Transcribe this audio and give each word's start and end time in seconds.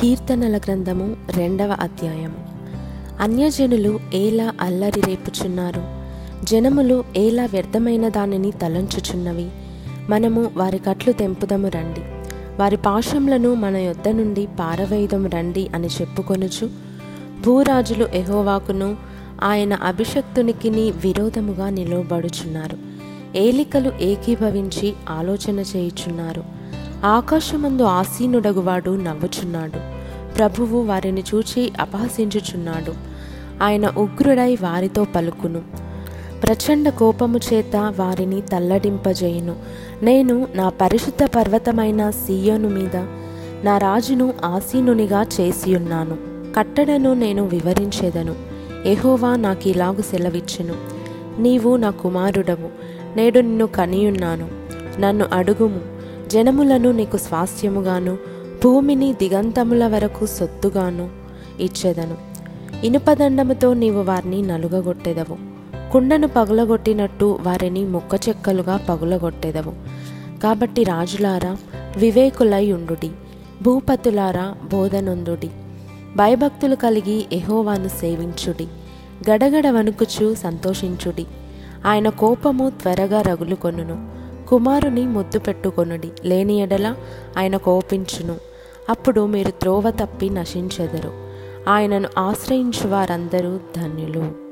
కీర్తనల 0.00 0.56
గ్రంథము 0.56 1.16
రెండవ 1.36 1.76
అధ్యాయము. 1.80 2.46
అన్యజనులు 3.20 4.00
ఏలా 4.14 4.52
అల్లరి 4.60 5.00
రేపుచున్నారు? 5.00 5.82
జనములు 6.44 7.04
ఏలా 7.16 7.44
వ్యర్థమైన 7.44 8.08
దానిని 8.08 8.50
తలంచుచున్నవి? 8.50 9.50
మనము 10.08 10.50
వారి 10.56 10.78
కట్లు 10.78 11.12
తెంపుదము 11.12 11.68
రండి. 11.68 12.00
వారి 12.60 12.76
పాశములను 12.76 13.54
మన 13.54 13.76
యొద్ద 13.76 14.08
నుండి 14.08 14.48
పారవేయుదము 14.60 15.28
రండి 15.28 15.68
అని 15.74 15.86
చెప్పుకొనుచు 15.86 16.70
భూరాజులు 17.46 18.04
ఎహోవాకును 18.04 18.96
ఆయన 19.42 19.72
అభిషక్తునికిని 19.74 20.90
విరోధముగా 20.90 21.70
నిలువబడుచున్నారు. 21.70 22.76
ఏలికలు 23.36 23.92
ఏకీభవించి 24.00 24.94
ఆలోచన 25.10 25.58
చేయుచున్నారు. 25.60 26.63
ఆకాశమందు 27.04 27.82
ఆసీనుడగువాడు 27.82 28.90
నవ్వుచున్నాడు. 28.90 29.80
ప్రభువు 30.36 30.82
వారిని 30.82 31.24
చూచి 31.34 31.72
అపహసించుచున్నాడు. 31.80 32.94
ఆయన 33.62 33.88
ఉగ్రుడై 33.88 34.54
వారితో 34.54 35.04
పలుకును. 35.04 35.62
ప్రచండ 36.42 36.88
కోపము 36.88 37.38
చేత 37.38 37.76
వారిని 37.76 38.40
తల్లడింపజేయును. 38.40 39.56
నేను 40.02 40.48
నా 40.54 40.68
పరిశుద్ధ 40.68 41.24
పర్వతమైన 41.24 42.10
సీయోను 42.10 42.68
మీద 42.68 42.96
నా 43.64 43.78
రాజును 43.78 44.34
ఆసీనునిగా 44.44 45.26
చేసియున్నాను. 45.40 46.16
కట్టడను 46.56 47.14
నేను 47.14 47.42
వివరించేదను. 47.46 48.34
ఎహోవా 48.86 49.36
నాకు 49.36 49.68
ఇలాగు 49.68 50.02
సెలవిచ్చెను. 50.02 50.74
నీవు 51.38 51.76
నా 51.76 51.90
కుమారుడవు. 51.90 52.68
నేడు 53.16 53.40
నిన్ను 53.40 53.66
కనియున్నాను. 53.66 54.48
నన్ను 55.00 55.24
అడుగుము. 55.32 55.93
జనములను 56.28 56.92
నీకు 56.92 57.16
స్వాస్థ్యముగాను 57.16 58.18
భూమిని 58.64 59.12
దిగంతముల 59.12 59.86
వరకు 59.86 60.26
సొత్తుగాను 60.26 61.08
ఇచ్చేదను. 61.60 62.16
ఇనుపదండముతో 62.86 63.74
నీవు 63.74 64.02
వారిని 64.02 64.42
నలుగగొట్టెదవు. 64.42 65.36
కుండను 65.92 66.28
పగులగొట్టినట్టు 66.28 67.38
వారిని 67.42 67.84
ముక్క 67.84 68.28
చెక్కలుగా 68.28 68.76
పగులగొట్టెదవు. 68.76 69.72
కాబట్టి 70.42 70.82
రాజులారా 70.82 71.56
వివేకులై 71.96 72.72
ఉండుడి 72.72 73.10
భూపతులారా 73.62 74.54
బోధనొందుడి. 74.72 75.50
భయభక్తులు 76.16 76.74
కలిగి 76.74 77.26
ఎహోవాను 77.32 77.88
సేవించుడి. 77.88 78.64
గడగడ 79.30 79.66
వణుకుచు 79.66 80.34
సంతోషించుడి. 80.34 81.26
ఆయన 81.86 82.08
కోపము 82.08 82.70
త్వరగా 82.70 83.22
రగులుకొనును. 83.22 84.13
కుమారుని 84.48 85.06
ముద్దు 85.06 85.38
పెట్టుకొనుడి. 85.38 86.08
లేని 86.24 86.60
ఎడల 86.60 86.94
ఆయన 87.38 87.56
కోపించును. 87.56 88.36
అప్పుడు 88.88 89.26
మీరు 89.26 89.50
త్రోవ 89.50 89.90
తప్పి 89.90 90.30
నశించెదరు. 90.30 91.12
ఆయనను 91.68 92.08
ఆశ్రయించు 92.18 92.88
వారందరూ 92.88 93.58
ధన్యులు. 93.76 94.43